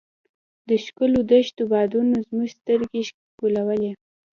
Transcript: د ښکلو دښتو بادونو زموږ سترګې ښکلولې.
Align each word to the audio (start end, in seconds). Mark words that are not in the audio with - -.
د 0.67 0.69
ښکلو 0.83 1.19
دښتو 1.31 1.63
بادونو 1.71 2.15
زموږ 2.27 2.47
سترګې 2.59 3.01
ښکلولې. 3.09 3.91